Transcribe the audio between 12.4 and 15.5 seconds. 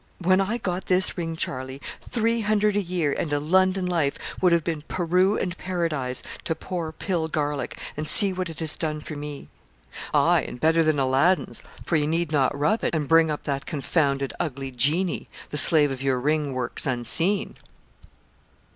rub it and bring up that confounded ugly genii;